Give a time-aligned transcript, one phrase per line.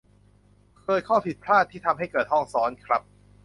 [0.85, 3.01] เกิดข้อผิดพลาดที่ทำให้เกิดห้องซ้อนครับ